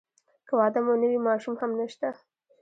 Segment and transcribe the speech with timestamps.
[0.47, 2.09] که واده مو نه وي ماشومان هم نشته.